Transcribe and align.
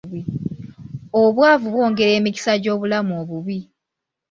Obwavu 1.21 1.67
bwongera 1.73 2.11
emikisa 2.19 2.53
gy'obulamu 2.63 3.11
obubi.. 3.21 3.59